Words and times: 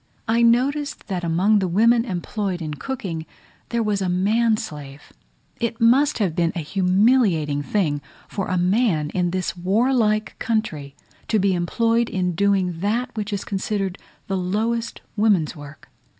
I 0.27 0.41
noticed 0.41 1.05
that 1.09 1.23
among 1.23 1.59
the 1.59 1.67
women 1.67 2.05
employed 2.05 2.59
in 2.59 2.73
cooking, 2.73 3.27
there 3.69 3.83
was 3.83 4.01
a 4.01 4.09
man 4.09 4.57
slave: 4.57 5.13
it 5.59 5.79
must 5.79 6.17
be 6.17 6.43
a 6.55 6.57
humiliating 6.59 7.61
thing 7.61 8.01
for 8.27 8.47
a 8.47 8.57
man 8.57 9.11
in 9.11 9.29
this 9.29 9.55
warlike 9.55 10.39
country 10.39 10.95
to 11.27 11.37
be 11.37 11.53
employed 11.53 12.09
in 12.09 12.33
doing 12.33 12.79
that 12.79 13.11
which 13.15 13.31
is 13.31 13.43
considered 13.45 13.99
as 14.01 14.05
the 14.27 14.37
lowest 14.37 15.01
woman's 15.15 15.55
work. 15.55 15.87